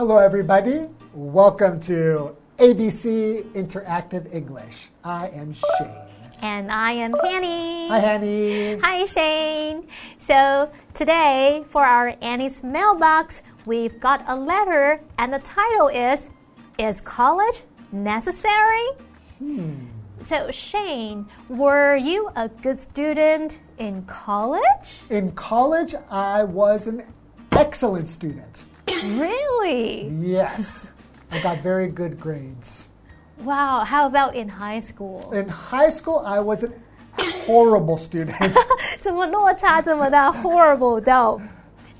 [0.00, 0.88] Hello, everybody.
[1.12, 4.88] Welcome to ABC Interactive English.
[5.04, 5.92] I am Shane.
[6.40, 7.86] And I am Annie.
[7.88, 8.78] Hi, Annie.
[8.78, 9.86] Hi, Shane.
[10.16, 16.30] So today, for our Annie's mailbox, we've got a letter, and the title is
[16.78, 18.88] Is College Necessary?
[19.38, 19.74] Hmm.
[20.22, 25.02] So, Shane, were you a good student in college?
[25.10, 27.04] In college, I was an
[27.52, 30.07] excellent student Really?
[30.21, 30.91] Yes.
[31.31, 32.85] I got very good grades.
[33.43, 33.83] Wow.
[33.83, 35.31] How about in high school?
[35.33, 36.71] In high school, I was a
[37.45, 38.35] horrible student.
[38.99, 40.31] 怎么落差这么大？
[40.31, 41.39] Horrible 到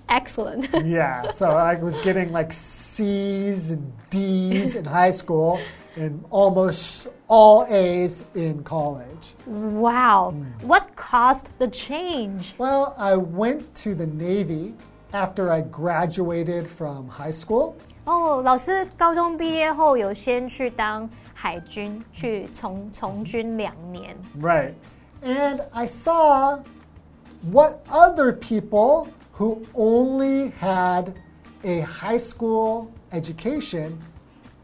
[0.07, 0.69] excellent.
[0.85, 1.31] yeah.
[1.33, 5.59] So I was getting like C's and D's in high school
[5.97, 9.33] and almost all A's in college.
[9.45, 10.33] Wow.
[10.35, 10.63] Mm.
[10.65, 12.53] What caused the change?
[12.57, 14.73] Well, I went to the Navy
[15.11, 17.75] after I graduated from high school.
[18.05, 24.15] 哦，老师高中毕业后有先去当海军，去从从军两年。
[24.39, 24.73] Right.
[25.23, 26.59] And I saw
[27.51, 31.13] what other people who only had
[31.63, 33.93] a high school education,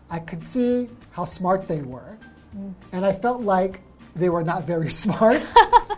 [0.09, 2.17] I could see how smart they were.
[2.55, 2.73] Mm.
[2.91, 3.79] And I felt like
[4.15, 5.41] they were not very smart.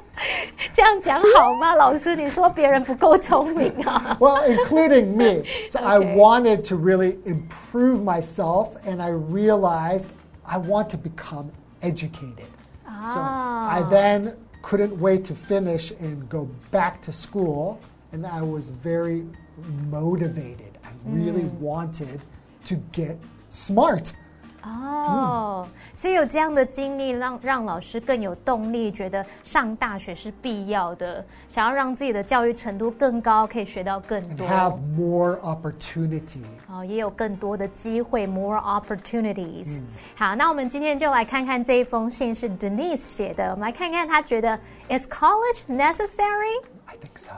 [0.77, 1.75] 这样讲好吗？
[1.75, 4.17] 老师，你说别人不够聪明啊？
[4.19, 5.43] Well, including me.
[5.69, 10.07] So I wanted to really improve myself, and I realized
[10.43, 11.51] I want to become
[11.81, 12.47] educated.
[12.85, 13.87] So I ah.
[13.89, 17.79] then couldn't wait to finish and go back to school,
[18.13, 19.25] and I was very
[19.91, 20.77] motivated.
[20.85, 21.59] I really mm.
[21.59, 22.21] wanted
[22.65, 23.17] to get
[23.49, 24.13] smart.
[24.68, 34.46] 哦，所以有这样的经历，让让老师更有动力，觉得上大学是必要的，想要让自己的教育程度更高，可以学到更多。
[34.46, 36.42] Have more opportunity。
[36.70, 39.80] 哦，也有更多的机会，more opportunities。
[40.14, 44.58] 好，那我们今天就来看看这一封信是 Denise 写的，我们来看看他觉得
[44.88, 47.30] Is college necessary？I think so.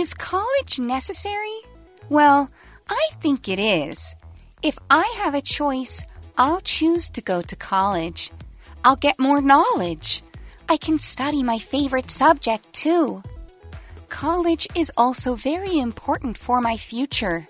[0.00, 1.58] Is college necessary?
[2.08, 2.50] Well,
[2.88, 4.14] I think it is.
[4.62, 6.02] If I have a choice,
[6.38, 8.30] I'll choose to go to college.
[8.82, 10.22] I'll get more knowledge.
[10.70, 13.22] I can study my favorite subject too.
[14.08, 17.46] College is also very important for my future.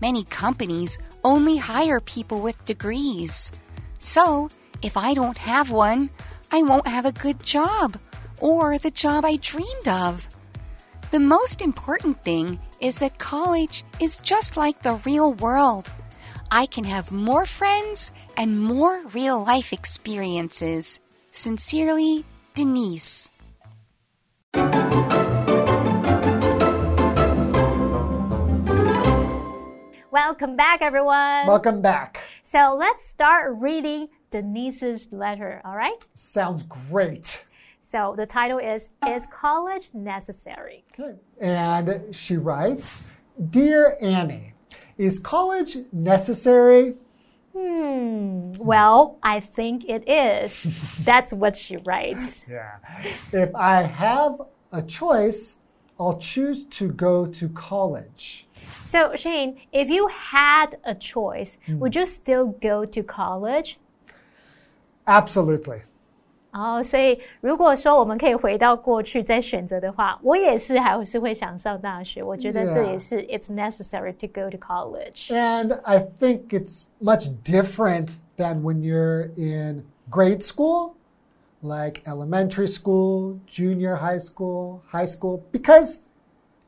[0.00, 3.50] Many companies only hire people with degrees.
[3.98, 4.50] So,
[4.82, 6.10] if I don't have one,
[6.52, 7.96] I won't have a good job
[8.40, 10.31] or the job I dreamed of.
[11.12, 15.92] The most important thing is that college is just like the real world.
[16.50, 21.00] I can have more friends and more real life experiences.
[21.30, 22.24] Sincerely,
[22.54, 23.28] Denise.
[30.10, 31.46] Welcome back, everyone.
[31.46, 32.20] Welcome back.
[32.42, 36.02] So let's start reading Denise's letter, all right?
[36.14, 37.44] Sounds great.
[37.92, 40.82] So the title is Is College Necessary?
[40.96, 41.18] Good.
[41.38, 43.02] And she writes
[43.50, 44.54] Dear Annie,
[44.96, 46.94] is college necessary?
[47.54, 48.52] Hmm.
[48.52, 50.66] Well, I think it is.
[51.04, 52.46] That's what she writes.
[52.48, 52.78] Yeah.
[53.30, 54.40] If I have
[54.72, 55.56] a choice,
[56.00, 58.46] I'll choose to go to college.
[58.82, 61.78] So, Shane, if you had a choice, mm.
[61.78, 63.78] would you still go to college?
[65.06, 65.82] Absolutely.
[66.51, 72.23] 哦，所以如果说我们可以回到过去再选择的话，我也是还是会想上大学。
[72.23, 75.29] 我觉得这也是 it's necessary to go to college.
[75.29, 80.93] And I think it's much different than when you're in grade school,
[81.61, 85.99] like elementary school, junior high school, high school, because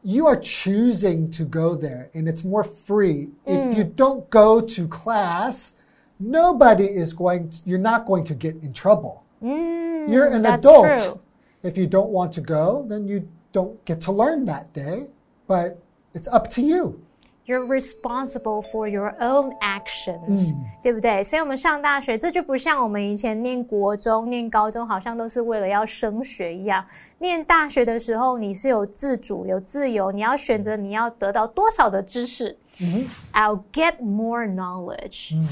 [0.04, 3.30] you are choosing to go there and it's more free.
[3.48, 3.72] Mm.
[3.72, 5.76] If you don't go to class,
[6.20, 9.23] nobody is going to, you're not going to get in trouble.
[9.42, 10.98] Mm, You're an adult.
[10.98, 11.20] True.
[11.62, 15.08] If you don't want to go, then you don't get to learn that day,
[15.48, 15.76] but
[16.14, 17.00] it's up to you.
[17.46, 21.24] You're responsible for your own actions，、嗯、对不对？
[21.24, 26.86] 所以，我们上大学，这就不像我们以前念国中、念高中，好像都是为了要升学一样。
[27.18, 32.56] 念大学的时候，你是有自主、有自由，你要选择你要得到多少的知识。
[32.82, 35.36] 嗯、I'll get more knowledge.
[35.36, 35.48] 嗯，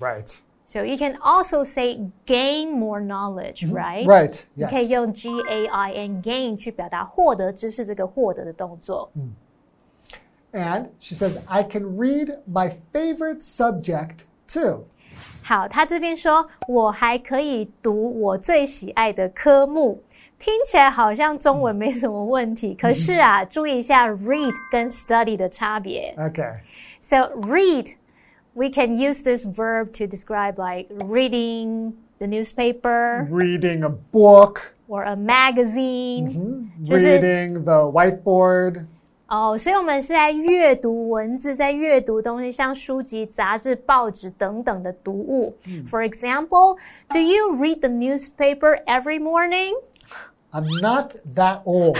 [0.00, 0.34] Right.
[0.66, 3.76] So you can also say gain more knowledge, mm-hmm.
[3.76, 4.06] right?
[4.06, 4.34] Right.
[4.56, 4.56] Yes.
[4.56, 9.10] 你可以用 G A I N gain 去表达获得知识这个获得的动作。
[9.14, 9.32] Mm.
[10.54, 14.84] And she says, I can read my favorite subject too.
[15.42, 20.02] 好，他这边说我还可以读我最喜爱的科目，
[20.38, 22.74] 听起来好像中文没什么问题。
[22.74, 26.14] 可是啊，注意一下 read 跟 study 的差别。
[26.18, 26.54] Okay.
[27.00, 27.94] So read,
[28.56, 35.04] we can use this verb to describe like reading the newspaper Reading a book, or
[35.04, 36.70] a magazine.
[36.84, 38.84] 就是 reading the whiteboard.
[39.28, 45.56] 哦，所以我们是在阅读文字，在阅读东西，像书籍、杂志、报纸等等的读物。
[45.88, 46.76] For example,
[47.08, 49.72] do you read the newspaper every morning?
[50.54, 51.96] I'm not that old.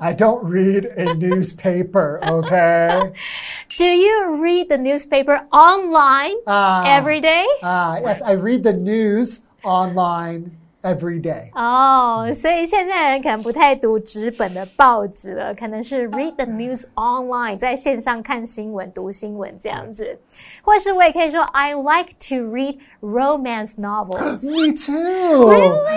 [0.00, 3.12] I don't read a newspaper, okay?
[3.78, 6.82] Do you read the newspaper online Ah.
[6.84, 7.44] every day?
[7.62, 10.50] Uh, yes, I read the news online
[10.82, 11.52] every day.
[11.54, 20.18] 哦，所以现在人可能不太读纸本的报纸了，可能是 read the news online，在线上看新闻、读新闻这样子，
[20.62, 24.44] 或是我也可以说 I like to read romance novels.
[24.44, 25.52] Me too.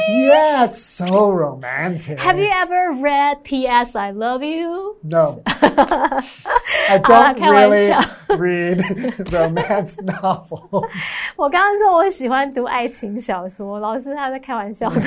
[0.10, 2.20] Yeah, it's so romantic.
[2.20, 3.96] Have you ever read P.S.
[3.96, 4.98] I Love You?
[5.04, 5.42] No.
[5.46, 8.00] I 好啦， don't 开玩 really 笑。
[8.30, 8.82] read
[9.32, 10.88] romance novels.
[11.36, 15.02] 我刚刚说我喜欢读爱情小说，老师他在开玩笑的。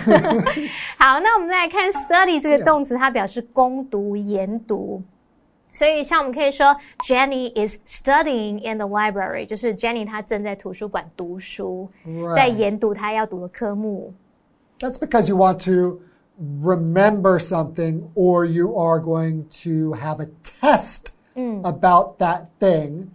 [0.98, 5.02] 好，那我们再来看 study 这个动词，它表示攻读、研读。
[5.72, 12.34] 所以，像我们可以说，Jenny is studying in the library，就是 Jenny 她正在图书馆读书 Right.
[12.34, 14.14] 在研读她要读的科目。
[14.80, 16.00] That's because you want to
[16.62, 20.28] remember something or you are going to have a
[20.60, 21.12] test
[21.62, 23.08] about that thing.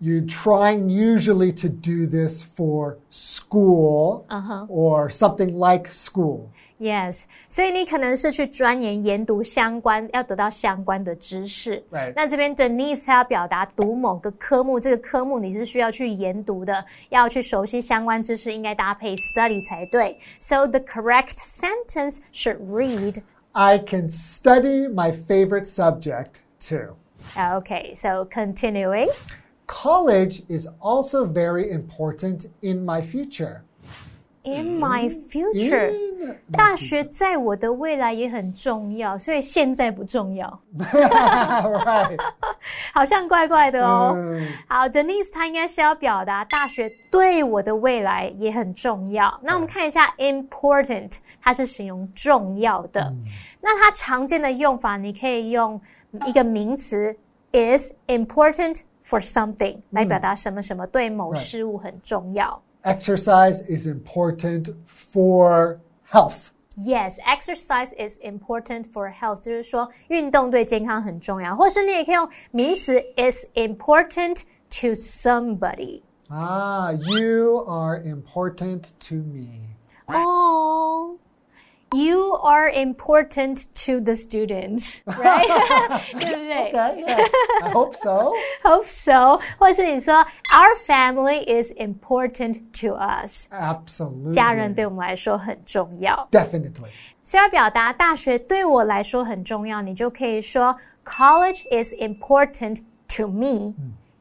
[0.00, 4.24] You're trying usually to do this for school
[4.68, 6.48] or something like school.
[6.84, 11.82] Yes，所以你可能是去钻研研读相关，要得到相关的知识。
[11.90, 12.14] Right.
[12.16, 20.18] 那这边 Denise 她要表达读某个科目，这个科目你是需要去研读的，要去熟悉相关知识，应该搭配 study 才对。
[20.38, 23.22] So the correct sentence should read.
[23.52, 26.96] I can study my favorite subject too.
[27.36, 29.08] Okay, so continuing.
[29.66, 33.60] College is also very important in my future.
[34.45, 35.91] In my future.
[36.51, 42.17] 大学在我的未来也很重要，所以现在不重要， right.
[42.93, 44.13] 好像怪怪的哦。
[44.15, 49.39] 嗯好，Denise 她应该是要表达大学对我的未来也很重要。
[49.41, 53.13] 那我们看一下 important，它是形容重要的。
[53.61, 55.81] 那它常见的用法，你可以用
[56.27, 57.15] 一个名词
[57.51, 62.61] is important for something 来表达什么什么对某事物很重要。
[62.84, 65.80] Exercise is important for
[66.10, 66.52] health.
[66.76, 76.02] Yes, exercise is important for health，就是说运动对健康很重要，或是你也可以用名词 is important to somebody。
[76.30, 79.76] Ah, you are important to me.
[80.06, 81.18] Oh,
[81.94, 85.46] you are important to the students, right?
[86.12, 87.28] 对不对 Okay, yes,
[87.62, 88.32] I hope so.
[88.62, 89.40] Hope so.
[89.58, 90.14] 或是你说
[90.52, 93.48] Our family is important to us.
[93.50, 94.32] Absolutely.
[94.32, 96.28] 家人对我们来说很重要。
[96.30, 96.90] Definitely.
[97.22, 102.82] 所以要表达大学对我来说很重要，你就可以说 College is important
[103.16, 103.74] to me。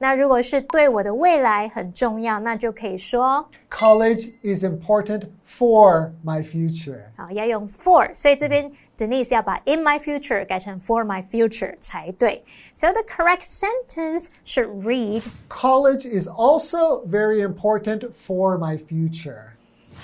[0.03, 7.01] 那如果是对我的未来很重要，那就可以说 College is important for my future.
[7.17, 12.41] 好，要用 for，所以这边 Denise 要把 in my future 改成 for my future 才对。
[12.73, 19.49] So the correct sentence should read College is also very important for my future.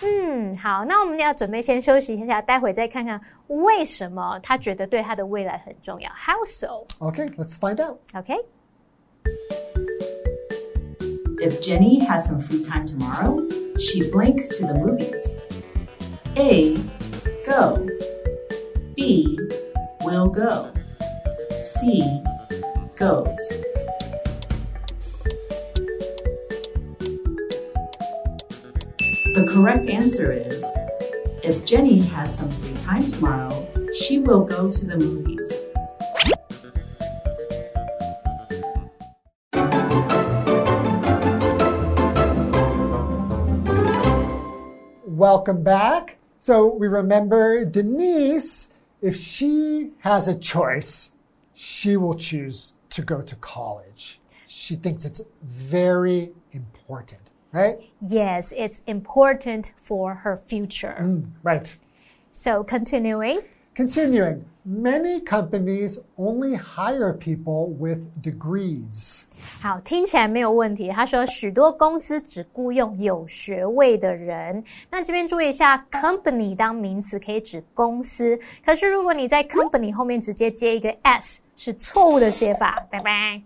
[0.02, 6.10] 嗯，好，那我们要准备先休息一下，待会再看看为什么他觉得对他的未来很重要。
[6.10, 6.86] How so?
[7.00, 7.98] Okay, let's find out.
[8.14, 8.36] OK，
[11.43, 15.35] If Jenny has some free time tomorrow, she'd blink to the movies.
[16.37, 16.77] A.
[17.47, 17.89] Go.
[18.95, 19.39] B.
[20.03, 20.71] Will go.
[21.59, 22.03] C.
[22.95, 23.39] Goes.
[29.33, 30.63] The correct answer is
[31.43, 35.60] if Jenny has some free time tomorrow, she will go to the movies.
[45.35, 46.17] Welcome back.
[46.41, 51.13] So we remember Denise, if she has a choice,
[51.55, 54.21] she will choose to go to college.
[54.49, 57.21] She thinks it's very important,
[57.53, 57.79] right?
[58.05, 60.97] Yes, it's important for her future.
[61.01, 61.77] Mm, right.
[62.33, 63.43] So continuing.
[63.81, 69.23] Continuing, many companies only hire people with degrees.
[69.63, 70.91] 好，听起来没有问题。
[70.91, 74.63] 他说，许多公司只雇佣有学位的人。
[74.91, 82.87] 那这边注意一下，company 当名词可以指公司，可是如果你在 company 后面直接接一个 s，是错误的写法。
[82.91, 83.41] 拜拜。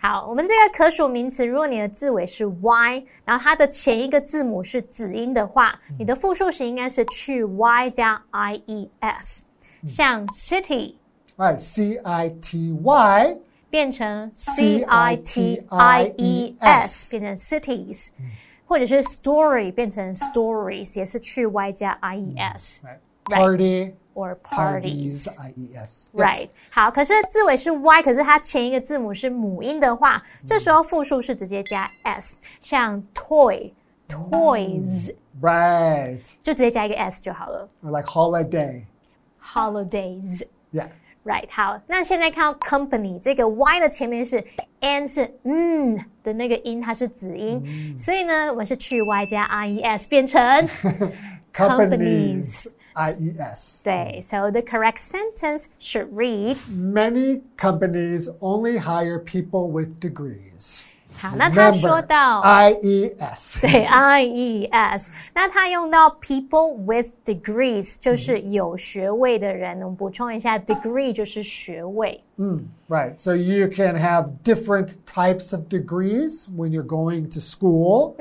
[0.00, 9.44] 好，我们这个可数名词，如果你的字尾是 y，然后它的前一个字母是子音的话，你的复数形应该是去 y 加 i e s，
[9.85, 10.95] 像 city
[11.35, 13.37] Right, C I T Y.
[13.69, 18.09] 变成 c i t i e s，变成 cities，
[18.67, 22.81] 或者是 story 变成 stories，也是去 y 加 i e s。
[22.85, 22.99] Right.
[23.25, 23.93] Party.
[24.13, 25.27] or parties。
[25.39, 26.07] I E S.
[26.13, 36.19] Right，好，可是字尾是 y，可是它前一个字母是母音的话，这时候复数是直接加 s，像 toy、toys， Right.
[36.43, 37.67] 就直接加一个 s 就好了。
[37.83, 38.83] Or like holiday.
[39.41, 40.43] Holidays。
[40.71, 40.89] Yeah.
[41.23, 44.43] Right，好，那现在看到 company 这个 y 的前面是
[44.81, 50.41] n 是嗯的那个音，它是子音，所以呢，我们是去 y 加 i e s 变成
[51.53, 52.67] Companies.
[52.95, 53.81] I E S.
[53.83, 60.83] 对，so the correct sentence should read Many companies only hire people with degrees.
[61.17, 63.61] 好，那他 Remember, 说到 I E S.
[63.61, 69.79] 对 I E S，那他用到 people with degrees 就是有学位的人。
[69.81, 72.19] 我们补充一下，degree 就是学位。
[72.89, 73.13] Right.
[73.17, 78.15] So you can have different types of degrees when you're going to school.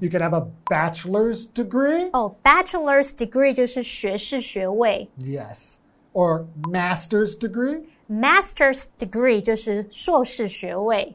[0.00, 2.10] You can have a bachelor's degree.
[2.12, 5.74] 哦，bachelor's degree 就是学士学位 Yes.
[6.14, 7.84] Or master's degree.
[8.10, 11.14] ，master's degree 就是硕士学位。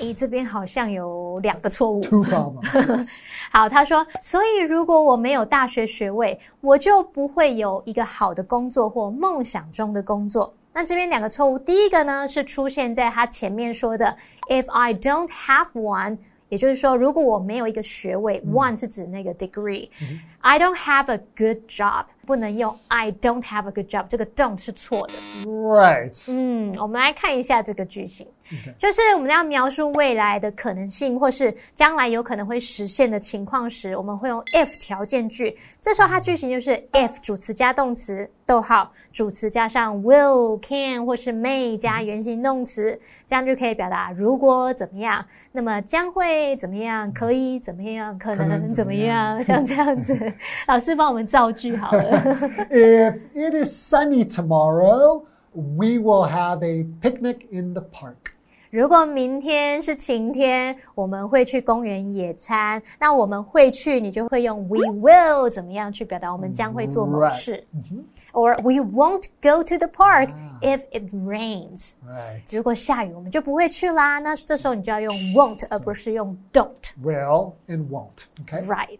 [0.00, 2.02] 诶，这边好像有两个错误。
[3.52, 10.52] 好，他说，所以如果我没有大学学位，我就不会有一个好的工作或梦想中的工作。
[10.72, 14.16] 那这边两个错误，第一个呢是出现在他前面说的
[14.48, 19.88] "If I don't have one"，也就是说，如果我没有一个学位、o n e 是指那个 degree。
[20.40, 25.14] I don't have a good job，不能用 I don't have a good job，这个 don't 是错的。
[25.44, 26.24] right.
[26.28, 28.26] 嗯，我们来看一下这个句型
[28.78, 35.56] 就是我们要描述未来的可能性，或是将来有可能会实现的情况时，我们会用 if 条件句。
[35.80, 50.14] 这时候它句型就是 if 主词加动词，逗号主词加上 will、can 或是 may 加原形动词，这样就可以表达如果怎么样，那么将会怎么样，可以怎么样，可能怎么样，像这样子。
[50.68, 52.13] 老师帮我们造句好了。
[52.13, 58.33] If it is sunny tomorrow, we will have a picnic in the park.
[58.71, 62.79] 如果明天是晴天，我们会去公园野餐。
[62.99, 67.31] 那我们会去，你就会用 we will 怎么样去表达我们将会做某 Right.
[67.31, 67.65] 事，
[68.31, 70.29] or we won't go to the park
[70.61, 71.93] if it rains。
[72.07, 72.41] Right.
[72.55, 74.19] 如果下雨，我们就不会去啦。
[74.19, 76.67] 那这时候你就要用 won't，而不是用 don't。
[77.03, 78.27] Will and won't.
[78.45, 78.63] Okay.
[78.67, 78.99] Right。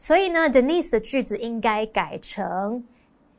[0.00, 2.84] 所以呢，Denise 的句子应该改成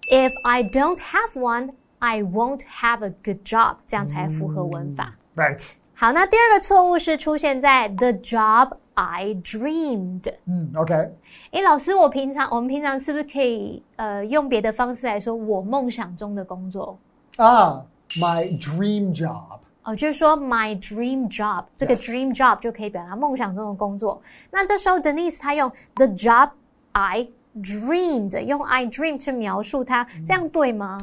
[0.10, 5.16] If I don't have one, I won't have a good job，这样才符合文法。
[5.36, 5.62] Right.
[5.94, 10.32] 好，那第二个错误是出现在 the job I dreamed。
[10.46, 11.10] Mm, okay.
[11.52, 16.98] 诶，老师，我平常我们平常是不是可以呃用别的方式来说我梦想中的工作？
[17.38, 17.82] Ah,
[18.20, 19.60] my dream job.
[19.85, 24.21] 哦，就是说 my dream job，这个 dream job 就可以表达梦想中的工作。
[24.51, 26.51] 那这时候 Denise 她用 the job
[26.93, 30.99] I dreamed，用 I dream 去描述它，这样对吗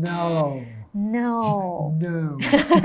[0.00, 0.62] No.？No。
[0.94, 2.36] No.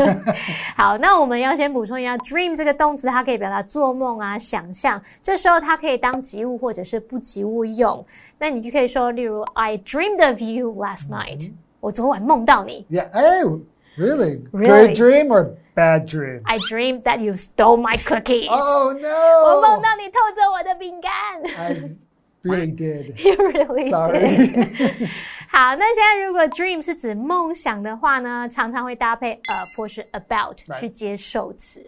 [0.77, 5.01] 好，那我们要先补充一下，dream 这个动词，它可以表达做梦啊、想象。
[5.21, 8.05] 这时候它可以当及物或者是不及物用。
[8.39, 11.51] 那你就可以说，例如，I dreamed of you last night、
[11.81, 12.85] 我昨晚梦到你。
[12.89, 13.09] yeah.
[13.43, 13.59] Oh,
[13.96, 14.42] really?
[14.52, 14.88] Really?
[14.88, 16.42] Good dream or bad dream?
[16.44, 19.82] I dreamed that you stole my cookies、 Oh 我梦 no.
[19.82, 21.10] 到你偷走我的饼干。
[21.56, 21.96] I
[22.42, 23.16] really did.
[23.22, 23.90] You really did.
[23.90, 25.08] Sorry.
[25.48, 30.80] 好，那现在如果 dream 是指梦想的话呢，常常会搭配 of 或是 about Right.
[30.80, 31.80] 去接受词。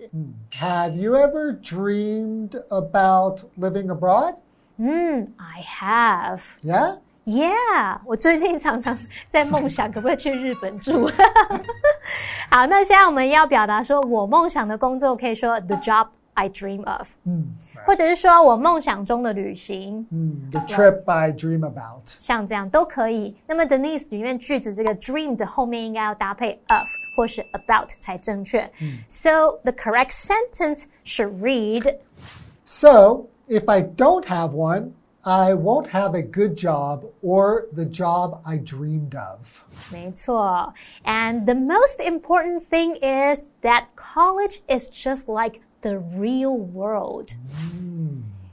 [0.52, 4.36] Have you ever dreamed about living abroad?
[4.76, 6.40] 嗯，I have。
[6.62, 6.98] Yeah?
[7.28, 8.94] Yeah，我最近常常
[9.28, 11.08] 在梦想可不可以去日本住。
[12.50, 17.46] 好，那现在我们要表达说我梦想的工作，可以说 the job I dream of，嗯，
[17.86, 23.34] 或者是说我梦想中的旅行，嗯，the trip I dream about，像这样都可以。
[23.46, 28.70] 那么 Denise 里面句子这个 dream 的后面应该要搭配 of 或是 about 才正确。
[29.08, 31.96] So the correct sentence should read.
[32.66, 34.90] So if I don't have one.
[35.26, 39.62] I won't have a good job or the job I dreamed of.
[39.90, 40.74] 没错.
[41.04, 47.30] And the most important thing is that college is just like the real world.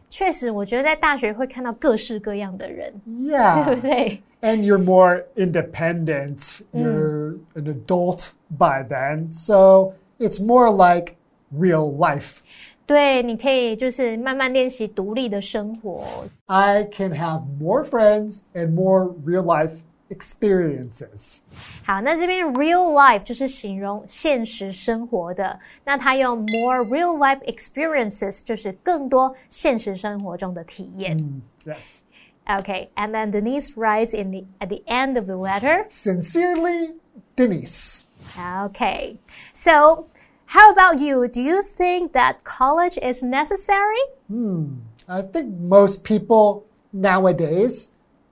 [0.09, 2.93] 确实，我觉得在大学会看到各式各样的人。
[3.05, 3.65] Yeah.
[3.65, 4.23] 对不对？
[4.41, 6.61] And you're more independent.
[6.73, 9.31] You're an adult by then.
[9.31, 11.15] So it's more like
[11.51, 12.41] real life.
[12.85, 16.03] 对，你可以就是慢慢练习独立的生活。
[16.47, 19.71] I can have more friends and more real life
[20.09, 21.37] experiences.
[21.85, 31.17] 好，那这边 real life 就是形容现实生活的，那它用 more real life experiences 就是更多现实生活中的体验。
[31.17, 31.99] Mm, yes.
[32.45, 35.85] Okay, and then Denise writes in the at the end of the letter.
[35.89, 36.95] Sincerely,
[37.37, 38.03] Denise.
[38.37, 39.15] Okay,
[39.53, 40.07] so
[40.55, 41.27] how about you?
[41.27, 44.01] Do you think that college is necessary?
[44.27, 44.81] Hmm.
[45.07, 47.89] I think most people nowadays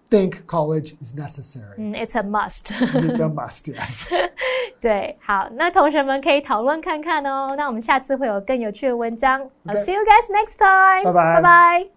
[0.09, 1.77] think college is necessary.
[1.77, 2.71] Mm, it's a must.
[2.71, 4.07] it's a must, yes.
[4.81, 7.53] 对，好，那同学们可以讨论看看哦。
[7.55, 9.41] 那我们下次会有更有趣的文章。
[9.65, 11.03] I'll see you guys next time.
[11.03, 11.41] Bye bye.
[11.41, 11.89] Bye bye.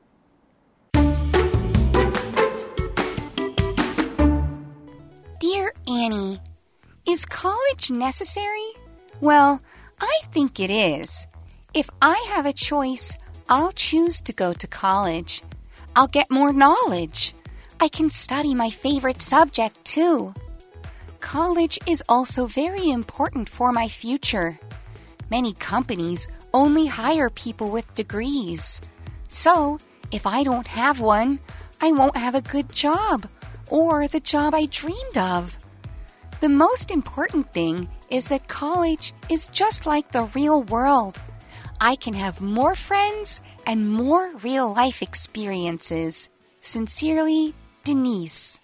[5.41, 6.39] Dear Annie,
[7.07, 8.75] is college necessary?
[9.21, 9.61] Well,
[10.00, 11.28] I think it is.
[11.74, 13.18] If I have a choice,
[13.50, 15.42] I'll choose to go to college.
[15.96, 17.34] I'll get more knowledge.
[17.80, 20.34] I can study my favorite subject too.
[21.20, 24.60] College is also very important for my future.
[25.30, 28.82] Many companies only hire people with degrees.
[29.28, 29.80] So,
[30.12, 31.40] if I don't have one,
[31.82, 33.28] I won't have a good job
[33.70, 35.58] or the job I dreamed of.
[36.40, 41.22] The most important thing is that college is just like the real world.
[41.80, 46.30] I can have more friends and more real life experiences.
[46.62, 48.60] Sincerely, Denise.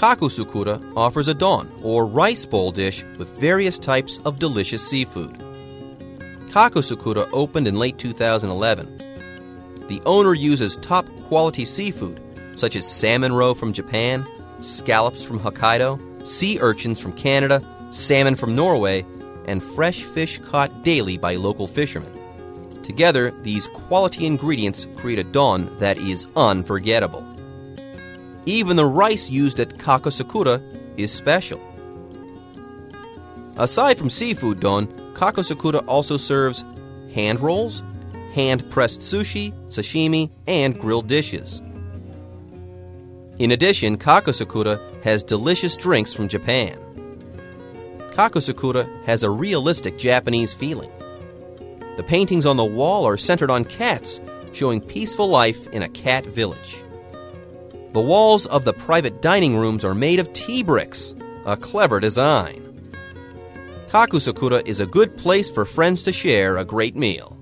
[0.00, 5.36] Kakusikura offers a don, or rice bowl dish, with various types of delicious seafood.
[6.48, 8.96] Kakusikura opened in late 2011.
[9.88, 12.18] The owner uses top quality seafood,
[12.60, 14.26] such as salmon roe from Japan,
[14.60, 19.04] scallops from Hokkaido, sea urchins from Canada, salmon from Norway,
[19.46, 22.12] and fresh fish caught daily by local fishermen.
[22.84, 27.24] Together, these quality ingredients create a don that is unforgettable.
[28.44, 30.60] Even the rice used at Kakusikura
[30.98, 31.60] is special.
[33.56, 36.62] Aside from seafood don, Kakusikura also serves
[37.14, 37.82] hand rolls,
[38.34, 41.62] hand pressed sushi, sashimi, and grilled dishes.
[43.40, 46.78] In addition, Kakusikura has delicious drinks from Japan.
[48.10, 50.90] Kakusikura has a realistic Japanese feeling.
[51.96, 54.20] The paintings on the wall are centered on cats,
[54.52, 56.82] showing peaceful life in a cat village.
[57.94, 61.14] The walls of the private dining rooms are made of tea bricks,
[61.46, 62.62] a clever design.
[63.88, 67.39] Kakusikura is a good place for friends to share a great meal.